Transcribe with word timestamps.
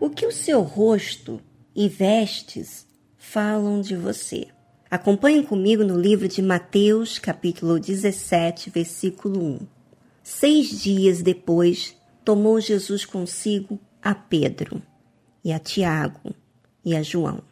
O 0.00 0.10
que 0.10 0.26
o 0.26 0.32
seu 0.32 0.62
rosto 0.62 1.40
e 1.74 1.88
vestes 1.88 2.86
falam 3.16 3.80
de 3.80 3.96
você? 3.96 4.48
Acompanhe 4.90 5.42
comigo 5.42 5.82
no 5.82 5.98
livro 5.98 6.28
de 6.28 6.42
Mateus, 6.42 7.18
capítulo 7.18 7.80
17, 7.80 8.70
versículo 8.70 9.42
1. 9.42 9.58
Seis 10.22 10.82
dias 10.82 11.22
depois, 11.22 11.96
tomou 12.24 12.60
Jesus 12.60 13.04
consigo 13.04 13.78
a 14.02 14.14
Pedro 14.14 14.82
e 15.44 15.52
a 15.52 15.58
Tiago 15.58 16.34
e 16.84 16.94
a 16.94 17.02
João, 17.02 17.42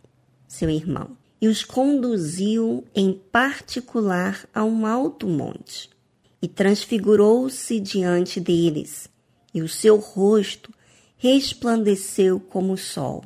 seu 0.47 0.71
irmão, 0.71 1.17
e 1.41 1.49
os 1.49 1.65
conduziu 1.65 2.85
em 2.95 3.13
particular 3.13 4.47
a 4.55 4.63
um 4.63 4.87
alto 4.87 5.27
monte, 5.27 5.91
e 6.41 6.47
transfigurou-se 6.47 7.81
diante 7.81 8.39
deles, 8.39 9.09
e 9.53 9.63
o 9.63 9.69
seu 9.69 9.97
rosto 9.97 10.73
resplandeceu 11.23 12.41
como 12.41 12.73
o 12.73 12.77
sol, 12.77 13.23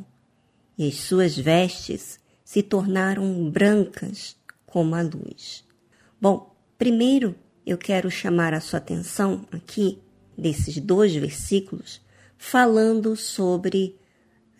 e 0.76 0.86
as 0.86 0.96
suas 0.96 1.34
vestes 1.34 2.20
se 2.44 2.62
tornaram 2.62 3.50
brancas 3.50 4.36
como 4.66 4.94
a 4.94 5.00
luz. 5.00 5.64
Bom, 6.20 6.54
primeiro 6.76 7.34
eu 7.64 7.78
quero 7.78 8.10
chamar 8.10 8.52
a 8.52 8.60
sua 8.60 8.80
atenção 8.80 9.46
aqui, 9.50 9.98
desses 10.36 10.76
dois 10.76 11.14
versículos, 11.14 12.02
falando 12.36 13.16
sobre 13.16 13.98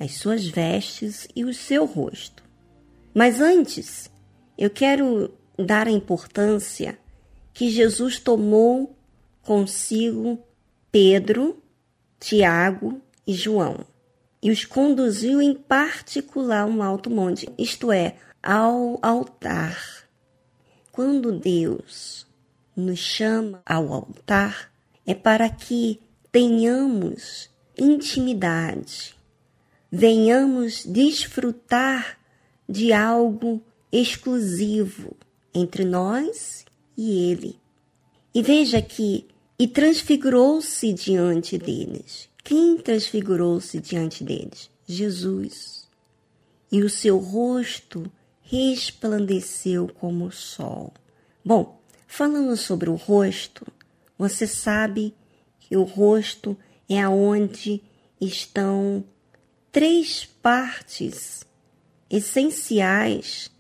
as 0.01 0.12
suas 0.12 0.47
vestes 0.47 1.29
e 1.37 1.45
o 1.45 1.53
seu 1.53 1.84
rosto. 1.84 2.43
Mas 3.12 3.39
antes, 3.39 4.11
eu 4.57 4.71
quero 4.71 5.31
dar 5.59 5.87
a 5.87 5.93
importância 5.93 6.98
que 7.53 7.69
Jesus 7.69 8.19
tomou 8.19 8.97
consigo 9.43 10.43
Pedro, 10.91 11.62
Tiago 12.19 13.03
e 13.27 13.35
João, 13.35 13.85
e 14.43 14.51
os 14.51 14.65
conduziu 14.65 15.41
em 15.42 15.55
particular 15.55 16.62
a 16.62 16.67
um 16.67 16.83
alto 16.83 17.11
monte, 17.11 17.48
isto 17.59 17.91
é, 17.91 18.17
ao 18.42 18.98
altar. 19.03 20.06
Quando 20.92 21.33
Deus 21.33 22.27
nos 22.77 22.98
chama 22.98 23.61
ao 23.67 23.92
altar, 23.92 24.70
é 25.05 25.15
para 25.15 25.48
que 25.48 26.00
tenhamos 26.31 27.50
intimidade, 27.77 29.15
venhamos 29.91 30.84
desfrutar 30.84 32.19
de 32.69 32.93
algo 32.93 33.62
exclusivo 33.91 35.17
entre 35.55 35.84
nós 35.84 36.65
e 36.97 37.31
Ele. 37.31 37.59
E 38.34 38.43
veja 38.43 38.83
que, 38.83 39.27
e 39.59 39.67
transfigurou-se 39.67 40.93
diante 40.93 41.56
deles. 41.56 42.28
Quem 42.47 42.77
transfigurou-se 42.77 43.80
diante 43.80 44.22
deles? 44.22 44.70
Jesus. 44.86 45.89
E 46.70 46.80
o 46.80 46.88
seu 46.88 47.19
rosto 47.19 48.08
resplandeceu 48.41 49.88
como 49.88 50.27
o 50.27 50.30
sol. 50.30 50.94
Bom, 51.44 51.83
falando 52.06 52.56
sobre 52.56 52.88
o 52.88 52.94
rosto, 52.94 53.66
você 54.16 54.47
sabe 54.47 55.12
que 55.58 55.77
o 55.77 55.83
rosto 55.83 56.56
é 56.88 57.03
aonde 57.03 57.83
estão 58.20 59.05
três 59.72 60.25
partes 60.25 61.44
essenciais 62.08 63.50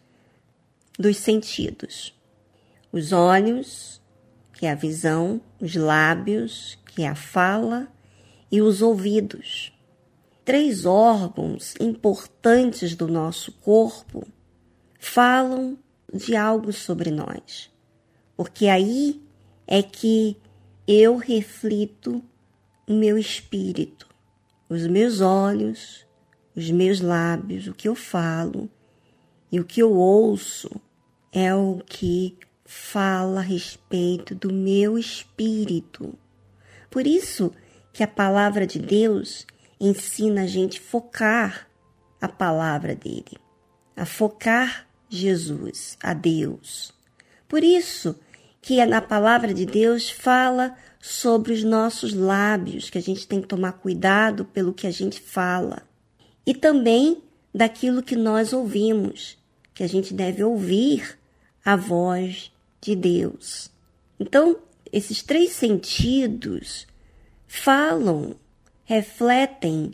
dos 0.96 1.16
sentidos: 1.16 2.14
os 2.92 3.10
olhos, 3.10 4.00
que 4.52 4.64
é 4.64 4.70
a 4.70 4.76
visão, 4.76 5.40
os 5.60 5.74
lábios, 5.74 6.78
que 6.86 7.02
é 7.02 7.08
a 7.08 7.16
fala, 7.16 7.92
e 8.50 8.60
os 8.60 8.82
ouvidos. 8.82 9.72
Três 10.44 10.86
órgãos 10.86 11.74
importantes 11.80 12.94
do 12.94 13.08
nosso 13.08 13.52
corpo 13.52 14.26
falam 14.98 15.78
de 16.12 16.36
algo 16.36 16.72
sobre 16.72 17.10
nós, 17.10 17.70
porque 18.36 18.68
aí 18.68 19.20
é 19.66 19.82
que 19.82 20.36
eu 20.86 21.16
reflito 21.16 22.22
o 22.88 22.92
meu 22.92 23.18
espírito, 23.18 24.08
os 24.68 24.86
meus 24.86 25.20
olhos, 25.20 26.06
os 26.54 26.70
meus 26.70 27.00
lábios, 27.00 27.66
o 27.66 27.74
que 27.74 27.88
eu 27.88 27.94
falo 27.94 28.70
e 29.50 29.58
o 29.58 29.64
que 29.64 29.82
eu 29.82 29.92
ouço 29.92 30.70
é 31.32 31.54
o 31.54 31.82
que 31.84 32.38
fala 32.64 33.40
a 33.40 33.42
respeito 33.42 34.34
do 34.34 34.52
meu 34.52 34.98
espírito. 34.98 36.14
Por 36.90 37.06
isso, 37.06 37.52
que 37.96 38.02
a 38.02 38.06
palavra 38.06 38.66
de 38.66 38.78
Deus 38.78 39.46
ensina 39.80 40.42
a 40.42 40.46
gente 40.46 40.78
focar 40.78 41.66
a 42.20 42.28
palavra 42.28 42.94
dele, 42.94 43.38
a 43.96 44.04
focar 44.04 44.86
Jesus, 45.08 45.96
a 46.02 46.12
Deus. 46.12 46.92
Por 47.48 47.64
isso 47.64 48.14
que 48.60 48.84
na 48.84 49.00
palavra 49.00 49.54
de 49.54 49.64
Deus 49.64 50.10
fala 50.10 50.76
sobre 51.00 51.54
os 51.54 51.64
nossos 51.64 52.12
lábios, 52.12 52.90
que 52.90 52.98
a 52.98 53.00
gente 53.00 53.26
tem 53.26 53.40
que 53.40 53.48
tomar 53.48 53.72
cuidado 53.72 54.44
pelo 54.44 54.74
que 54.74 54.86
a 54.86 54.90
gente 54.90 55.18
fala. 55.18 55.82
E 56.44 56.52
também 56.52 57.22
daquilo 57.54 58.02
que 58.02 58.14
nós 58.14 58.52
ouvimos, 58.52 59.38
que 59.72 59.82
a 59.82 59.88
gente 59.88 60.12
deve 60.12 60.44
ouvir 60.44 61.18
a 61.64 61.76
voz 61.76 62.52
de 62.78 62.94
Deus. 62.94 63.70
Então, 64.20 64.58
esses 64.92 65.22
três 65.22 65.52
sentidos 65.52 66.86
falam, 67.46 68.36
refletem 68.84 69.92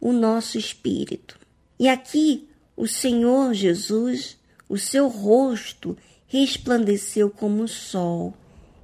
o 0.00 0.12
nosso 0.12 0.58
espírito. 0.58 1.38
E 1.78 1.88
aqui 1.88 2.48
o 2.76 2.86
Senhor 2.86 3.54
Jesus, 3.54 4.36
o 4.68 4.78
seu 4.78 5.08
rosto 5.08 5.96
resplandeceu 6.26 7.30
como 7.30 7.64
o 7.64 7.68
sol. 7.68 8.34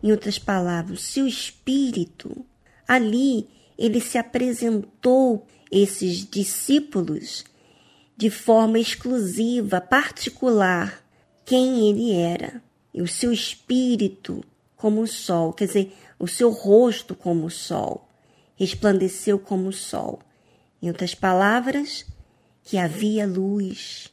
Em 0.03 0.11
outras 0.11 0.39
palavras, 0.39 1.01
seu 1.01 1.27
espírito, 1.27 2.45
ali 2.87 3.49
ele 3.79 4.01
se 4.01 4.19
apresentou 4.19 5.47
esses 5.71 6.29
discípulos 6.29 7.45
de 8.17 8.31
forma 8.31 8.79
exclusiva, 8.79 9.81
particular, 9.81 11.03
quem 11.45 11.89
ele 11.89 12.13
era. 12.13 12.63
E 12.93 13.03
o 13.03 13.09
seu 13.09 13.33
espírito 13.33 14.45
como 14.77 15.01
o 15.01 15.07
sol, 15.07 15.53
quer 15.53 15.67
dizer, 15.67 15.93
o 16.19 16.27
seu 16.27 16.51
rosto 16.51 17.15
como 17.15 17.47
o 17.47 17.51
sol, 17.51 18.09
resplandeceu 18.57 19.39
como 19.39 19.69
o 19.69 19.73
sol. 19.73 20.21
Em 20.81 20.89
outras 20.89 21.15
palavras, 21.15 22.07
que 22.63 22.79
havia 22.79 23.27
luz, 23.27 24.13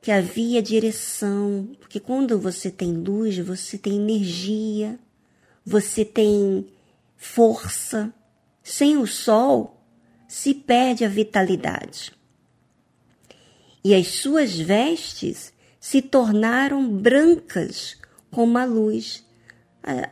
que 0.00 0.10
havia 0.10 0.62
direção, 0.62 1.68
porque 1.78 2.00
quando 2.00 2.38
você 2.38 2.70
tem 2.70 2.92
luz, 2.92 3.36
você 3.38 3.76
tem 3.76 3.96
energia, 3.96 4.98
você 5.64 6.04
tem 6.04 6.66
força. 7.16 8.12
Sem 8.62 8.96
o 8.96 9.06
sol, 9.06 9.82
se 10.28 10.54
perde 10.54 11.04
a 11.04 11.08
vitalidade. 11.08 12.12
E 13.82 13.94
as 13.94 14.08
suas 14.08 14.54
vestes 14.54 15.52
se 15.78 16.02
tornaram 16.02 16.88
brancas 16.88 17.96
como 18.30 18.58
a 18.58 18.64
luz 18.64 19.24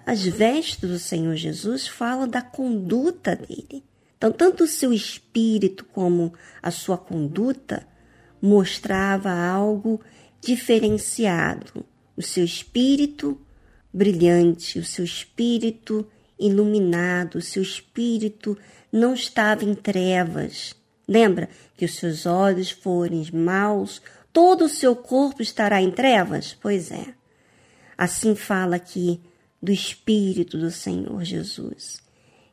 as 0.06 0.23
vestes 0.23 0.89
do 0.89 0.99
Senhor 0.99 1.37
Jesus 1.37 1.87
falam 1.87 2.27
da 2.27 2.41
conduta 2.41 3.37
dele. 3.37 3.84
Então, 4.17 4.33
tanto 4.33 4.65
o 4.65 4.69
seu 4.69 4.93
espírito 4.93 5.84
como 5.84 6.33
a 6.62 6.71
sua 6.71 6.99
conduta 6.99 7.87
mostrava 8.43 9.31
algo 9.31 10.01
diferenciado. 10.41 11.84
O 12.17 12.23
seu 12.23 12.45
espírito 12.45 13.41
brilhante, 13.93 14.79
o 14.79 14.84
seu 14.84 15.05
espírito 15.05 16.06
iluminado, 16.39 17.37
o 17.37 17.43
seu 17.43 17.62
espírito 17.62 18.56
não 18.93 19.14
estava 19.14 19.64
em 19.64 19.75
trevas. 19.75 20.75
Lembra 21.06 21.49
que 21.76 21.85
os 21.85 21.97
seus 21.97 22.26
olhos 22.26 22.71
forem 22.71 23.29
maus, 23.32 24.03
todo 24.32 24.64
o 24.64 24.69
seu 24.69 24.97
corpo 24.97 25.43
estará 25.43 25.81
em 25.81 25.91
trevas? 25.91 26.56
Pois 26.61 26.91
é. 26.91 27.14
Assim 27.97 28.35
fala 28.35 28.76
aqui 28.76 29.21
do 29.62 29.72
Espírito 29.72 30.56
do 30.56 30.70
Senhor 30.70 31.25
Jesus. 31.25 32.00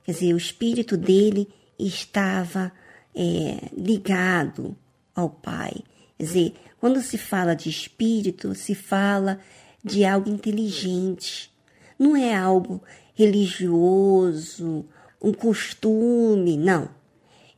Quer 0.03 0.11
dizer, 0.11 0.33
o 0.33 0.37
Espírito 0.37 0.97
dele 0.97 1.47
estava 1.77 2.71
é, 3.15 3.69
ligado 3.75 4.75
ao 5.13 5.29
Pai. 5.29 5.73
Quer 6.17 6.23
dizer, 6.23 6.53
quando 6.79 7.01
se 7.01 7.17
fala 7.17 7.55
de 7.55 7.69
Espírito, 7.69 8.53
se 8.55 8.75
fala 8.75 9.39
de 9.83 10.03
algo 10.03 10.29
inteligente. 10.29 11.51
Não 11.97 12.15
é 12.15 12.35
algo 12.35 12.81
religioso, 13.13 14.85
um 15.21 15.33
costume, 15.33 16.57
não. 16.57 16.89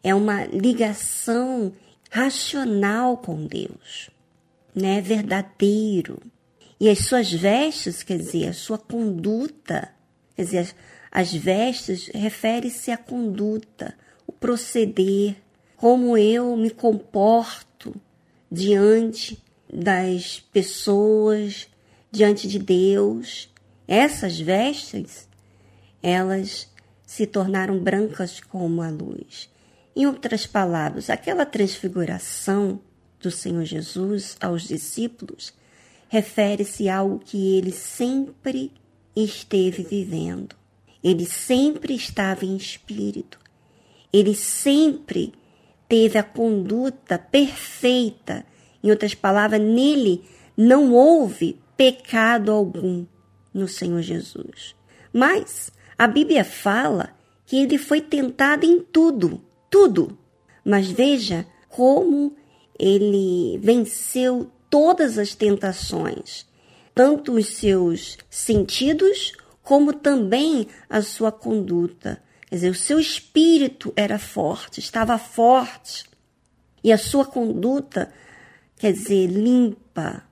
É 0.03 0.13
uma 0.13 0.45
ligação 0.45 1.73
racional 2.09 3.17
com 3.17 3.45
Deus, 3.45 4.09
né? 4.73 5.01
Verdadeiro. 5.01 6.21
E 6.79 6.89
as 6.89 6.99
suas 6.99 7.31
vestes, 7.31 8.03
quer 8.03 8.17
dizer, 8.17 8.49
a 8.49 8.53
sua 8.53 8.77
conduta, 8.77 9.89
quer 10.35 10.43
dizer, 10.43 10.75
as 11.11 11.33
vestes 11.33 12.07
refere-se 12.13 12.91
à 12.91 12.97
conduta, 12.97 13.95
o 14.27 14.31
proceder, 14.31 15.35
como 15.75 16.17
eu 16.17 16.55
me 16.55 16.69
comporto 16.69 17.95
diante 18.51 19.43
das 19.71 20.39
pessoas, 20.51 21.67
diante 22.11 22.47
de 22.47 22.59
Deus. 22.59 23.49
Essas 23.87 24.39
vestes, 24.39 25.27
elas 26.01 26.69
se 27.05 27.25
tornaram 27.25 27.79
brancas 27.79 28.39
como 28.39 28.81
a 28.81 28.89
luz. 28.89 29.49
Em 29.95 30.05
outras 30.05 30.45
palavras, 30.45 31.09
aquela 31.09 31.45
transfiguração 31.45 32.79
do 33.19 33.31
Senhor 33.31 33.65
Jesus 33.65 34.37
aos 34.39 34.67
discípulos 34.67 35.53
refere-se 36.07 36.89
a 36.89 36.97
algo 36.97 37.19
que 37.19 37.57
ele 37.57 37.71
sempre 37.71 38.71
esteve 39.15 39.83
vivendo. 39.83 40.55
Ele 41.03 41.25
sempre 41.25 41.95
estava 41.95 42.45
em 42.45 42.55
espírito. 42.55 43.39
Ele 44.11 44.35
sempre 44.35 45.33
teve 45.87 46.17
a 46.17 46.23
conduta 46.23 47.17
perfeita. 47.17 48.45
Em 48.83 48.89
outras 48.89 49.13
palavras, 49.13 49.61
nele 49.61 50.23
não 50.55 50.93
houve 50.93 51.59
pecado 51.75 52.51
algum 52.51 53.05
no 53.53 53.67
Senhor 53.67 54.01
Jesus. 54.01 54.75
Mas 55.13 55.71
a 55.97 56.07
Bíblia 56.07 56.43
fala 56.43 57.15
que 57.45 57.57
ele 57.57 57.77
foi 57.77 58.01
tentado 58.01 58.65
em 58.65 58.79
tudo, 58.79 59.41
tudo. 59.69 60.17
Mas 60.63 60.89
veja 60.89 61.45
como 61.69 62.35
ele 62.77 63.57
venceu 63.59 64.51
todas 64.69 65.17
as 65.17 65.35
tentações, 65.35 66.45
tanto 66.93 67.33
os 67.33 67.47
seus 67.47 68.17
sentidos 68.29 69.33
como 69.61 69.93
também 69.93 70.67
a 70.89 71.01
sua 71.01 71.31
conduta. 71.31 72.21
Quer 72.47 72.55
dizer, 72.55 72.69
o 72.69 72.75
seu 72.75 72.99
espírito 72.99 73.91
era 73.95 74.17
forte, 74.17 74.79
estava 74.79 75.17
forte. 75.17 76.05
E 76.83 76.91
a 76.91 76.97
sua 76.97 77.25
conduta, 77.25 78.11
quer 78.77 78.93
dizer, 78.93 79.27
limpa, 79.27 80.23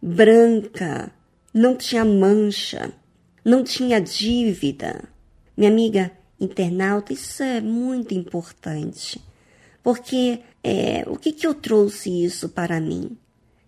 branca, 0.00 1.12
não 1.52 1.76
tinha 1.76 2.04
mancha, 2.04 2.92
não 3.44 3.62
tinha 3.62 4.00
dívida. 4.00 5.04
Minha 5.54 5.70
amiga 5.70 6.10
internauta, 6.40 7.12
isso 7.12 7.42
é 7.42 7.60
muito 7.60 8.14
importante. 8.14 9.20
Porque 9.82 10.40
é, 10.64 11.04
o 11.06 11.16
que, 11.16 11.32
que 11.32 11.46
eu 11.46 11.54
trouxe 11.54 12.24
isso 12.24 12.48
para 12.48 12.80
mim? 12.80 13.16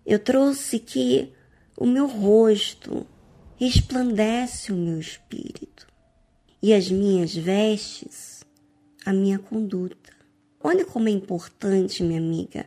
Eu 0.09 0.17
trouxe 0.17 0.79
que 0.79 1.31
o 1.77 1.85
meu 1.85 2.07
rosto 2.07 3.05
resplandece 3.57 4.71
o 4.71 4.75
meu 4.75 4.99
espírito 4.99 5.85
e 6.63 6.73
as 6.73 6.89
minhas 6.89 7.35
vestes 7.35 8.43
a 9.05 9.13
minha 9.13 9.37
conduta. 9.37 10.11
Olha 10.63 10.83
como 10.83 11.09
é 11.09 11.11
importante, 11.11 12.01
minha 12.01 12.19
amiga 12.19 12.65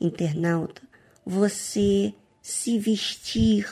internauta, 0.00 0.80
você 1.26 2.14
se 2.40 2.78
vestir. 2.78 3.68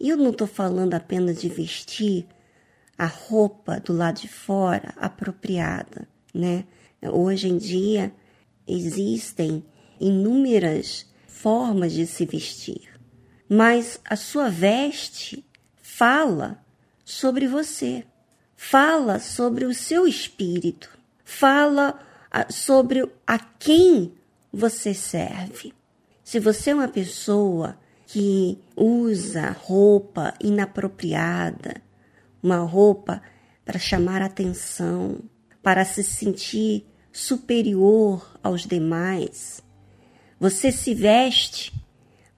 E 0.00 0.08
eu 0.08 0.16
não 0.16 0.30
estou 0.30 0.48
falando 0.48 0.94
apenas 0.94 1.40
de 1.40 1.48
vestir 1.48 2.26
a 2.98 3.06
roupa 3.06 3.78
do 3.78 3.92
lado 3.92 4.22
de 4.22 4.28
fora 4.28 4.92
apropriada, 4.96 6.08
né? 6.34 6.64
Hoje 7.00 7.46
em 7.46 7.58
dia 7.58 8.12
existem 8.66 9.64
inúmeras 10.00 11.07
formas 11.40 11.92
de 11.92 12.04
se 12.04 12.26
vestir, 12.26 12.88
mas 13.48 14.00
a 14.04 14.16
sua 14.16 14.50
veste 14.50 15.44
fala 15.80 16.58
sobre 17.04 17.46
você, 17.46 18.04
fala 18.56 19.20
sobre 19.20 19.64
o 19.64 19.72
seu 19.72 20.06
espírito, 20.06 20.90
fala 21.24 21.98
ah, 22.28 22.50
sobre 22.50 23.08
a 23.24 23.38
quem 23.38 24.12
você 24.52 24.92
serve. 24.92 25.72
Se 26.24 26.40
você 26.40 26.70
é 26.70 26.74
uma 26.74 26.88
pessoa 26.88 27.78
que 28.06 28.58
usa 28.76 29.50
roupa 29.50 30.34
inapropriada, 30.42 31.80
uma 32.42 32.58
roupa 32.58 33.22
para 33.64 33.78
chamar 33.78 34.22
atenção, 34.22 35.20
para 35.62 35.84
se 35.84 36.02
sentir 36.02 36.84
superior 37.12 38.38
aos 38.42 38.66
demais, 38.66 39.62
você 40.38 40.70
se 40.70 40.94
veste 40.94 41.72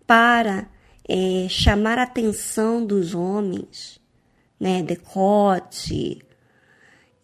para 0.06 0.68
é, 1.08 1.46
chamar 1.48 1.98
a 1.98 2.04
atenção 2.04 2.84
dos 2.84 3.14
homens, 3.14 4.00
né? 4.58 4.82
Decote 4.82 6.22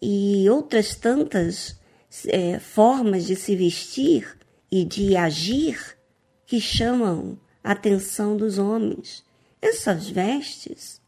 e 0.01 0.49
outras 0.49 0.95
tantas 0.95 1.79
é, 2.27 2.59
formas 2.59 3.25
de 3.25 3.35
se 3.35 3.55
vestir 3.55 4.37
e 4.71 4.83
de 4.83 5.15
agir 5.15 5.97
que 6.45 6.59
chamam 6.59 7.37
a 7.63 7.71
atenção 7.71 8.37
dos 8.37 8.57
homens. 8.57 9.23
Essas 9.61 10.09
vestes 10.09 11.01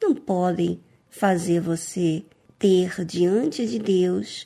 não 0.00 0.14
podem 0.14 0.80
fazer 1.08 1.60
você 1.60 2.24
ter 2.58 3.04
diante 3.04 3.66
de 3.66 3.78
Deus 3.78 4.44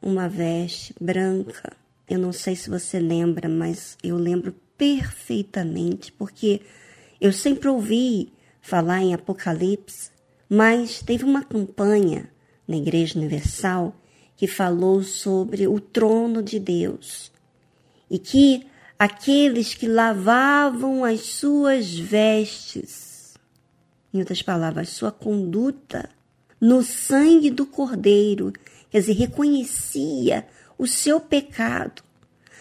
uma 0.00 0.28
veste 0.28 0.94
branca, 1.00 1.76
eu 2.12 2.18
não 2.18 2.32
sei 2.32 2.54
se 2.54 2.68
você 2.68 2.98
lembra, 2.98 3.48
mas 3.48 3.96
eu 4.02 4.16
lembro 4.16 4.54
perfeitamente, 4.76 6.12
porque 6.12 6.60
eu 7.18 7.32
sempre 7.32 7.68
ouvi 7.68 8.32
falar 8.60 9.00
em 9.00 9.14
Apocalipse, 9.14 10.10
mas 10.48 11.00
teve 11.00 11.24
uma 11.24 11.42
campanha 11.42 12.28
na 12.68 12.76
Igreja 12.76 13.18
Universal 13.18 13.96
que 14.36 14.46
falou 14.46 15.02
sobre 15.02 15.66
o 15.66 15.80
trono 15.80 16.42
de 16.42 16.58
Deus 16.58 17.32
e 18.10 18.18
que 18.18 18.66
aqueles 18.98 19.72
que 19.72 19.88
lavavam 19.88 21.04
as 21.04 21.20
suas 21.22 21.94
vestes, 21.94 23.34
em 24.12 24.18
outras 24.18 24.42
palavras, 24.42 24.90
sua 24.90 25.10
conduta, 25.10 26.10
no 26.60 26.82
sangue 26.82 27.50
do 27.50 27.64
Cordeiro, 27.64 28.52
quer 28.90 29.00
dizer, 29.00 29.14
reconhecia 29.14 30.46
o 30.82 30.86
seu 30.88 31.20
pecado, 31.20 32.02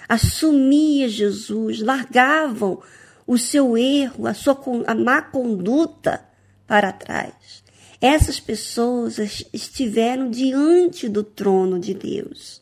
assumia 0.07 1.09
Jesus, 1.09 1.79
largavam 1.81 2.79
o 3.25 3.35
seu 3.35 3.75
erro, 3.75 4.27
a 4.27 4.33
sua 4.35 4.55
a 4.85 4.93
má 4.93 5.23
conduta 5.23 6.23
para 6.67 6.91
trás. 6.91 7.63
Essas 7.99 8.39
pessoas 8.39 9.17
estiveram 9.51 10.29
diante 10.29 11.09
do 11.09 11.23
trono 11.23 11.79
de 11.79 11.95
Deus. 11.95 12.61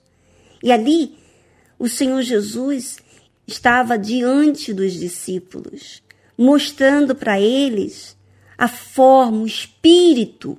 E 0.64 0.72
ali 0.72 1.18
o 1.78 1.90
Senhor 1.90 2.22
Jesus 2.22 3.00
estava 3.46 3.98
diante 3.98 4.74
dos 4.74 4.94
discípulos, 4.94 6.02
mostrando 6.38 7.14
para 7.14 7.38
eles 7.38 8.16
a 8.58 8.70
forma, 8.70 9.42
o 9.42 9.46
espírito 9.46 10.58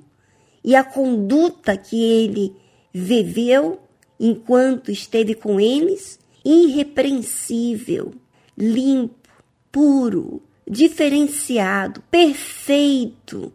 e 0.63 0.75
a 0.75 0.83
conduta 0.83 1.75
que 1.75 2.03
ele 2.03 2.55
viveu 2.93 3.81
enquanto 4.23 4.91
esteve 4.91 5.33
com 5.33 5.59
eles, 5.59 6.19
irrepreensível, 6.45 8.13
limpo, 8.55 9.27
puro, 9.71 10.43
diferenciado, 10.69 12.03
perfeito 12.11 13.51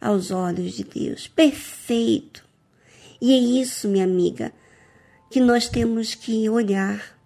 aos 0.00 0.30
olhos 0.30 0.74
de 0.74 0.84
Deus, 0.84 1.26
perfeito. 1.26 2.44
E 3.20 3.32
é 3.32 3.60
isso, 3.60 3.88
minha 3.88 4.04
amiga, 4.04 4.52
que 5.28 5.40
nós 5.40 5.68
temos 5.68 6.14
que 6.14 6.48
olhar, 6.48 7.18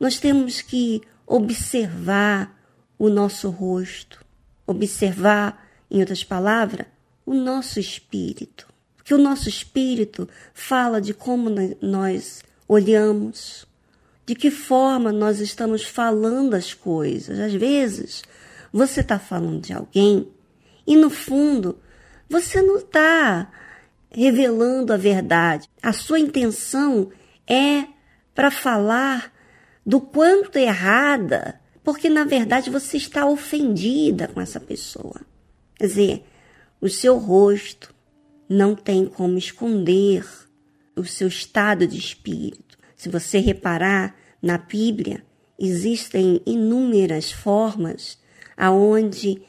nós 0.00 0.18
temos 0.18 0.62
que 0.62 1.02
observar 1.26 2.58
o 2.98 3.10
nosso 3.10 3.50
rosto, 3.50 4.24
observar, 4.66 5.68
em 5.90 6.00
outras 6.00 6.24
palavras, 6.24 6.86
o 7.26 7.34
nosso 7.34 7.78
espírito 7.78 8.66
que 9.08 9.14
o 9.14 9.18
nosso 9.18 9.48
espírito 9.48 10.28
fala 10.52 11.00
de 11.00 11.14
como 11.14 11.48
nós 11.80 12.42
olhamos, 12.68 13.66
de 14.26 14.34
que 14.34 14.50
forma 14.50 15.10
nós 15.10 15.40
estamos 15.40 15.82
falando 15.82 16.52
as 16.52 16.74
coisas. 16.74 17.38
Às 17.38 17.54
vezes, 17.54 18.22
você 18.70 19.00
está 19.00 19.18
falando 19.18 19.62
de 19.62 19.72
alguém 19.72 20.28
e, 20.86 20.94
no 20.94 21.08
fundo, 21.08 21.78
você 22.28 22.60
não 22.60 22.76
está 22.76 23.50
revelando 24.10 24.92
a 24.92 24.98
verdade. 24.98 25.70
A 25.82 25.94
sua 25.94 26.20
intenção 26.20 27.10
é 27.46 27.86
para 28.34 28.50
falar 28.50 29.32
do 29.86 30.02
quanto 30.02 30.58
errada, 30.58 31.58
porque 31.82 32.10
na 32.10 32.24
verdade 32.24 32.68
você 32.68 32.98
está 32.98 33.24
ofendida 33.24 34.28
com 34.28 34.38
essa 34.38 34.60
pessoa. 34.60 35.22
Quer 35.76 35.86
dizer, 35.86 36.24
o 36.78 36.90
seu 36.90 37.16
rosto, 37.16 37.96
não 38.48 38.74
tem 38.74 39.04
como 39.04 39.36
esconder 39.36 40.24
o 40.96 41.04
seu 41.04 41.28
estado 41.28 41.86
de 41.86 41.98
espírito. 41.98 42.78
Se 42.96 43.08
você 43.08 43.38
reparar 43.38 44.16
na 44.42 44.58
Bíblia, 44.58 45.22
existem 45.58 46.40
inúmeras 46.46 47.30
formas 47.30 48.18
aonde 48.56 49.42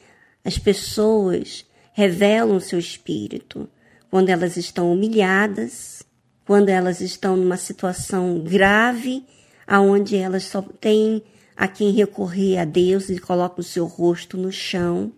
as 0.44 0.58
pessoas 0.58 1.66
revelam 1.94 2.60
seu 2.60 2.80
espírito 2.80 3.70
quando 4.10 4.30
elas 4.30 4.58
estão 4.58 4.92
humilhadas, 4.92 6.04
quando 6.46 6.70
elas 6.70 7.00
estão 7.02 7.38
numa 7.38 7.58
situação 7.58 8.40
grave, 8.40 9.24
aonde 9.68 10.16
elas 10.16 10.44
só 10.44 10.62
têm 10.62 11.22
a 11.56 11.68
quem 11.68 11.92
recorrer 11.92 12.58
a 12.58 12.66
Deus 12.66 13.10
e 13.10 13.20
colocam 13.20 13.60
o 13.60 13.64
seu 13.64 13.86
rosto 13.86 14.38
no 14.38 14.52
chão, 14.52 15.12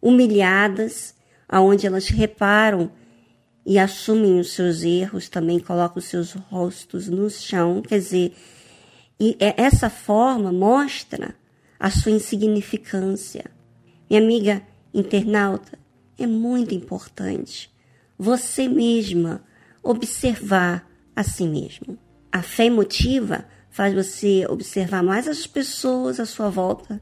humilhadas, 0.00 1.14
aonde 1.48 1.86
elas 1.86 2.08
reparam 2.08 2.90
e 3.64 3.78
assumem 3.78 4.38
os 4.38 4.52
seus 4.52 4.82
erros, 4.82 5.28
também 5.28 5.58
colocam 5.58 5.98
os 5.98 6.04
seus 6.04 6.32
rostos 6.32 7.08
no 7.08 7.30
chão, 7.30 7.80
quer 7.80 7.98
dizer, 7.98 8.34
e 9.18 9.36
é, 9.40 9.54
essa 9.62 9.88
forma 9.88 10.52
mostra 10.52 11.34
a 11.78 11.90
sua 11.90 12.12
insignificância. 12.12 13.50
Minha 14.08 14.22
amiga 14.22 14.62
internauta, 14.92 15.78
é 16.18 16.26
muito 16.26 16.74
importante 16.74 17.72
você 18.16 18.68
mesma 18.68 19.44
observar 19.82 20.88
a 21.14 21.22
si 21.22 21.46
mesmo. 21.46 21.98
A 22.30 22.42
fé 22.42 22.66
emotiva 22.66 23.46
faz 23.70 23.92
você 23.94 24.46
observar 24.48 25.02
mais 25.02 25.26
as 25.26 25.46
pessoas 25.46 26.20
à 26.20 26.26
sua 26.26 26.48
volta 26.48 27.00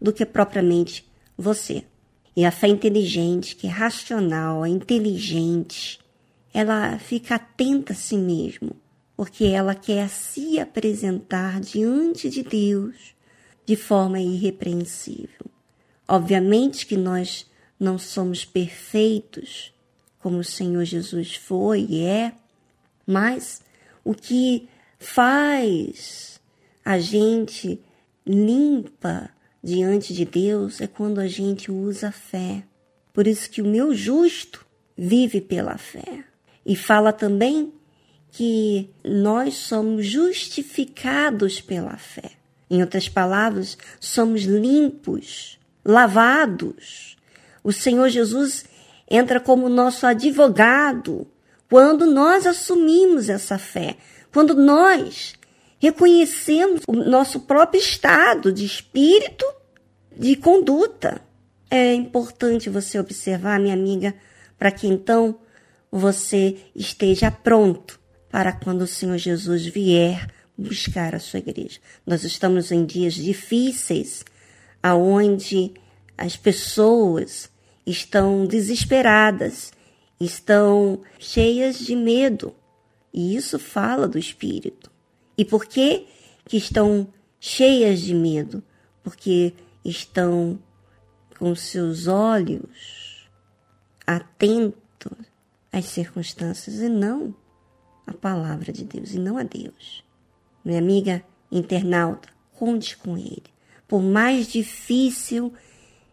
do 0.00 0.12
que 0.12 0.24
propriamente 0.24 1.06
você. 1.36 1.84
E 2.36 2.44
a 2.44 2.50
fé 2.50 2.68
inteligente, 2.68 3.54
que 3.54 3.66
é 3.66 3.70
racional, 3.70 4.64
é 4.64 4.68
inteligente, 4.68 6.00
ela 6.54 6.96
fica 7.00 7.34
atenta 7.34 7.92
a 7.92 7.96
si 7.96 8.16
mesmo, 8.16 8.76
porque 9.16 9.44
ela 9.44 9.74
quer 9.74 10.08
se 10.08 10.60
apresentar 10.60 11.60
diante 11.60 12.30
de 12.30 12.44
Deus 12.44 12.94
de 13.66 13.74
forma 13.74 14.20
irrepreensível. 14.20 15.46
Obviamente 16.06 16.86
que 16.86 16.96
nós 16.96 17.50
não 17.78 17.98
somos 17.98 18.44
perfeitos, 18.44 19.74
como 20.20 20.38
o 20.38 20.44
Senhor 20.44 20.84
Jesus 20.84 21.34
foi 21.34 21.86
e 21.90 22.04
é, 22.04 22.32
mas 23.04 23.60
o 24.04 24.14
que 24.14 24.68
faz 24.96 26.40
a 26.84 27.00
gente 27.00 27.80
limpa 28.24 29.28
diante 29.62 30.14
de 30.14 30.24
Deus 30.24 30.80
é 30.80 30.86
quando 30.86 31.18
a 31.18 31.26
gente 31.26 31.72
usa 31.72 32.08
a 32.08 32.12
fé. 32.12 32.62
Por 33.12 33.26
isso 33.26 33.50
que 33.50 33.60
o 33.60 33.66
meu 33.66 33.92
justo 33.92 34.64
vive 34.96 35.40
pela 35.40 35.76
fé. 35.76 36.24
E 36.64 36.74
fala 36.74 37.12
também 37.12 37.72
que 38.30 38.90
nós 39.04 39.54
somos 39.54 40.06
justificados 40.06 41.60
pela 41.60 41.96
fé. 41.96 42.32
Em 42.68 42.80
outras 42.80 43.08
palavras, 43.08 43.78
somos 44.00 44.42
limpos, 44.42 45.58
lavados. 45.84 47.16
O 47.62 47.72
Senhor 47.72 48.08
Jesus 48.08 48.64
entra 49.08 49.38
como 49.38 49.68
nosso 49.68 50.06
advogado 50.06 51.26
quando 51.68 52.06
nós 52.06 52.46
assumimos 52.46 53.28
essa 53.28 53.58
fé, 53.58 53.96
quando 54.32 54.54
nós 54.54 55.34
reconhecemos 55.78 56.82
o 56.86 56.92
nosso 56.92 57.40
próprio 57.40 57.80
estado 57.80 58.52
de 58.52 58.64
espírito, 58.64 59.44
de 60.16 60.36
conduta. 60.36 61.20
É 61.70 61.92
importante 61.94 62.70
você 62.70 62.98
observar, 62.98 63.60
minha 63.60 63.74
amiga, 63.74 64.14
para 64.58 64.70
que 64.70 64.86
então 64.86 65.38
você 65.98 66.56
esteja 66.74 67.30
pronto 67.30 68.00
para 68.28 68.50
quando 68.50 68.82
o 68.82 68.86
Senhor 68.86 69.16
Jesus 69.16 69.64
vier 69.64 70.28
buscar 70.58 71.14
a 71.14 71.20
sua 71.20 71.38
igreja. 71.38 71.78
Nós 72.04 72.24
estamos 72.24 72.72
em 72.72 72.84
dias 72.84 73.14
difíceis, 73.14 74.24
aonde 74.82 75.72
as 76.18 76.36
pessoas 76.36 77.48
estão 77.86 78.44
desesperadas, 78.44 79.72
estão 80.20 81.00
cheias 81.16 81.78
de 81.78 81.94
medo. 81.94 82.52
E 83.12 83.36
isso 83.36 83.56
fala 83.56 84.08
do 84.08 84.18
espírito. 84.18 84.90
E 85.38 85.44
por 85.44 85.64
que 85.64 86.08
que 86.44 86.56
estão 86.56 87.06
cheias 87.38 88.00
de 88.00 88.14
medo? 88.14 88.64
Porque 89.00 89.52
estão 89.84 90.58
com 91.38 91.54
seus 91.54 92.08
olhos 92.08 93.28
atentos 94.04 95.33
as 95.74 95.86
circunstâncias 95.86 96.76
e 96.76 96.88
não 96.88 97.34
a 98.06 98.12
palavra 98.12 98.72
de 98.72 98.84
Deus, 98.84 99.12
e 99.12 99.18
não 99.18 99.36
a 99.36 99.42
Deus. 99.42 100.04
Minha 100.64 100.78
amiga 100.78 101.24
internauta, 101.50 102.28
conte 102.52 102.96
com 102.96 103.18
Ele. 103.18 103.42
Por 103.88 104.00
mais 104.00 104.46
difícil 104.46 105.52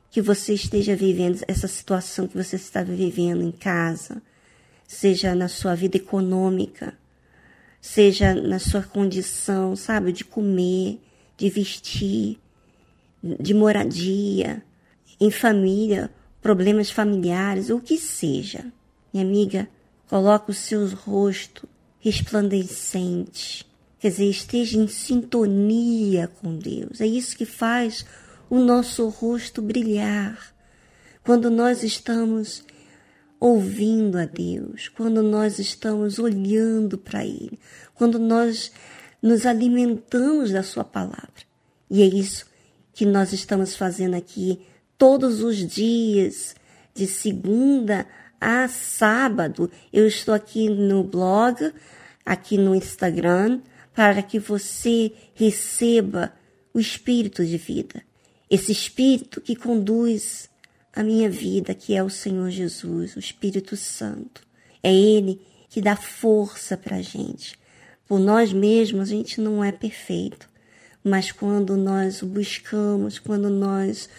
que 0.10 0.22
você 0.22 0.56
esteja 0.56 0.96
vivendo, 0.96 1.44
essa 1.48 1.68
situação 1.68 2.28
que 2.28 2.36
você 2.36 2.56
está 2.56 2.82
vivendo 2.82 3.44
em 3.44 3.52
casa, 3.52 4.22
seja 4.88 5.36
na 5.36 5.48
sua 5.48 5.76
vida 5.76 5.98
econômica, 5.98 6.98
seja 7.80 8.34
na 8.34 8.58
sua 8.58 8.82
condição, 8.82 9.76
sabe, 9.76 10.12
de 10.12 10.26
comer, 10.26 11.00
de 11.38 11.50
vestir, 11.50 12.40
de 13.24 13.54
moradia, 13.54 14.64
em 15.20 15.30
família, 15.30 16.10
problemas 16.42 16.90
familiares, 16.90 17.70
o 17.70 17.80
que 17.80 17.98
seja. 17.98 18.66
Minha 19.14 19.26
amiga, 19.26 19.70
coloque 20.08 20.52
o 20.52 20.54
seu 20.54 20.88
rosto 20.88 21.68
resplandecente. 22.00 23.66
Quer 24.00 24.10
dizer, 24.10 24.30
esteja 24.30 24.78
em 24.80 24.88
sintonia 24.88 26.28
com 26.28 26.58
Deus. 26.58 27.02
É 27.02 27.06
isso 27.06 27.38
que 27.38 27.46
faz 27.46 28.06
o 28.50 28.60
nosso 28.60 29.08
rosto 29.10 29.62
brilhar. 29.62 30.54
Quando 31.24 31.52
nós 31.52 31.84
estamos 31.84 32.64
ouvindo 33.40 34.18
a 34.18 34.26
Deus, 34.26 34.90
quando 34.90 35.22
nós 35.22 35.60
estamos 35.60 36.20
olhando 36.20 36.98
para 36.98 37.26
Ele, 37.26 37.60
quando 37.94 38.20
nós 38.20 38.72
nos 39.22 39.46
alimentamos 39.46 40.52
da 40.52 40.64
Sua 40.64 40.84
palavra. 40.84 41.44
E 41.90 42.02
é 42.02 42.06
isso 42.06 42.46
que 42.94 43.06
nós 43.06 43.34
estamos 43.34 43.76
fazendo 43.76 44.16
aqui 44.16 44.62
todos 44.98 45.42
os 45.42 45.58
dias, 45.58 46.56
de 46.94 47.08
segunda 47.08 48.08
a 48.42 48.68
sábado, 48.68 49.70
eu 49.94 50.08
estou 50.08 50.34
aqui 50.34 50.68
no 50.68 51.04
blog, 51.04 51.72
aqui 52.26 52.58
no 52.58 52.74
Instagram, 52.74 53.62
para 53.94 54.24
que 54.24 54.40
você 54.40 55.14
receba 55.36 56.34
o 56.74 56.80
espírito 56.80 57.46
de 57.46 57.58
vida. 57.58 58.02
Esse 58.50 58.72
espírito 58.72 59.40
que 59.40 59.56
conduz 59.56 60.50
a 60.94 61.04
minha 61.04 61.30
vida, 61.30 61.74
que 61.74 61.96
é 61.96 62.04
o 62.04 62.10
Senhor 62.10 62.50
Jesus, 62.50 63.16
o 63.16 63.20
Espírito 63.20 63.78
Santo. 63.78 64.42
É 64.84 64.94
Ele 64.94 65.40
que 65.70 65.82
dá 65.82 65.96
força 65.96 66.76
para 66.76 66.98
a 66.98 67.02
gente. 67.02 67.58
Por 68.08 68.20
nós 68.20 68.52
mesmos, 68.52 69.10
a 69.10 69.12
gente 69.12 69.40
não 69.40 69.64
é 69.64 69.72
perfeito, 69.72 70.50
mas 71.02 71.32
quando 71.32 71.78
nós 71.78 72.22
o 72.22 72.26
buscamos, 72.26 73.20
quando 73.20 73.50
nós 73.50 74.10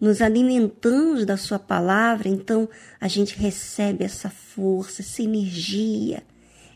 nos 0.00 0.20
alimentamos 0.20 1.24
da 1.24 1.36
Sua 1.36 1.58
palavra, 1.58 2.28
então 2.28 2.68
a 3.00 3.08
gente 3.08 3.36
recebe 3.38 4.04
essa 4.04 4.28
força, 4.28 5.02
essa 5.02 5.22
energia, 5.22 6.22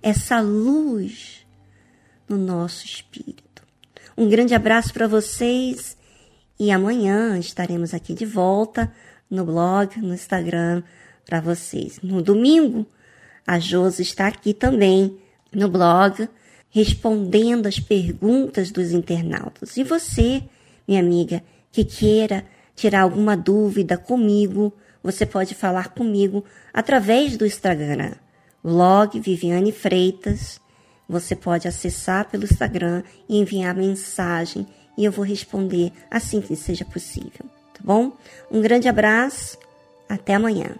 essa 0.03 0.41
luz 0.41 1.47
no 2.29 2.37
nosso 2.37 2.87
espírito. 2.87 3.63
Um 4.17 4.29
grande 4.29 4.55
abraço 4.55 4.93
para 4.93 5.07
vocês 5.07 5.97
e 6.59 6.71
amanhã 6.71 7.39
estaremos 7.39 7.95
aqui 7.95 8.15
de 8.15 8.25
volta 8.25 8.93
no 9.31 9.45
blog, 9.45 9.99
no 10.01 10.15
Instagram 10.15 10.83
para 11.25 11.41
vocês. 11.41 12.01
No 12.03 12.21
domingo, 12.21 12.87
a 13.47 13.59
Josi 13.59 14.03
está 14.03 14.27
aqui 14.27 14.53
também 14.53 15.19
no 15.53 15.69
blog 15.69 16.29
respondendo 16.71 17.67
as 17.67 17.81
perguntas 17.81 18.71
dos 18.71 18.93
internautas. 18.93 19.77
E 19.77 19.83
você, 19.83 20.43
minha 20.87 21.01
amiga, 21.01 21.43
que 21.73 21.85
queira 21.85 22.45
tirar 22.81 23.03
alguma 23.03 23.37
dúvida 23.37 23.99
comigo, 23.99 24.73
você 25.03 25.27
pode 25.27 25.55
falar 25.55 25.91
comigo 25.91 26.43
através 26.73 27.37
do 27.37 27.45
Instagram, 27.45 28.13
blog 28.65 29.21
Viviane 29.21 29.71
Freitas. 29.71 30.59
Você 31.07 31.37
pode 31.37 31.69
acessar 31.69 32.31
pelo 32.31 32.45
Instagram 32.45 33.03
e 33.29 33.39
enviar 33.39 33.75
mensagem 33.75 34.67
e 34.97 35.05
eu 35.05 35.13
vou 35.13 35.25
responder 35.25 35.93
assim 36.11 36.41
que 36.41 36.57
seja 36.57 36.85
possível, 36.85 37.45
tá 37.75 37.81
bom? 37.83 38.13
Um 38.51 38.63
grande 38.63 38.89
abraço, 38.89 39.59
até 40.09 40.35
amanhã. 40.35 40.77